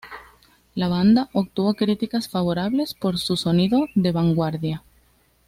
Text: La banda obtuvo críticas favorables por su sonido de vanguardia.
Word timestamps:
La 0.73 0.87
banda 0.87 1.29
obtuvo 1.31 1.75
críticas 1.75 2.27
favorables 2.27 2.95
por 2.95 3.19
su 3.19 3.37
sonido 3.37 3.85
de 3.93 4.11
vanguardia. 4.11 4.83